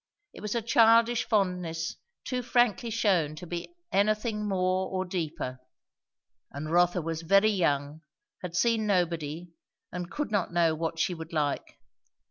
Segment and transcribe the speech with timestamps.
[0.33, 5.59] It was a childish fondness, too frankly shewn to be anything more or deeper.
[6.51, 8.01] And Rotha was very young,
[8.41, 9.51] had seen nobody,
[9.91, 11.77] and could not know what she would like.